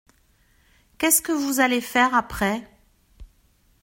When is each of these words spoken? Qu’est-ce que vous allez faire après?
Qu’est-ce 0.97 1.21
que 1.21 1.31
vous 1.31 1.59
allez 1.59 1.79
faire 1.79 2.15
après? 2.15 2.67